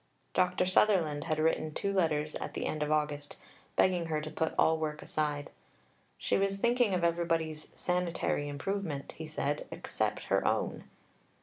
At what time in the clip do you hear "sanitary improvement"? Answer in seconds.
7.75-9.11